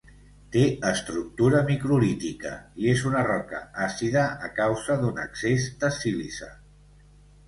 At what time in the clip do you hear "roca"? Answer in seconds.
3.27-3.59